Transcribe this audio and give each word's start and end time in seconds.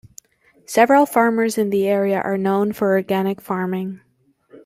Several 0.65 1.05
farmers 1.05 1.59
in 1.59 1.69
the 1.69 1.87
area 1.87 2.19
are 2.19 2.35
known 2.35 2.73
for 2.73 2.95
organic 2.95 3.39
farming. 3.39 4.01